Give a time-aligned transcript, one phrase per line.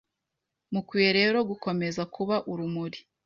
[0.73, 2.99] mukwiye rero gukomeza kuba urumuri